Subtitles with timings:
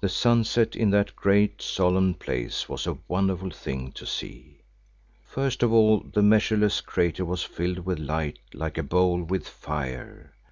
[0.00, 4.60] The sunset in that great solemn place was a wonderful thing to see.
[5.24, 10.34] First of all the measureless crater was filled with light like a bowl with fire.